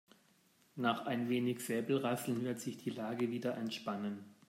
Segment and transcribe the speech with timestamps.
[0.77, 4.25] Nach ein wenig Säbelrasseln wird sich die Lage wieder entspannen.